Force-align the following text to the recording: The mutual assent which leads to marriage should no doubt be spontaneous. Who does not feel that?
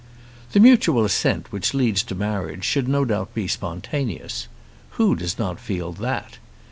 The 0.53 0.59
mutual 0.59 1.05
assent 1.05 1.51
which 1.51 1.75
leads 1.75 2.01
to 2.01 2.15
marriage 2.15 2.63
should 2.65 2.87
no 2.87 3.05
doubt 3.05 3.35
be 3.35 3.47
spontaneous. 3.47 4.47
Who 4.97 5.15
does 5.15 5.37
not 5.37 5.59
feel 5.59 5.91
that? 5.93 6.39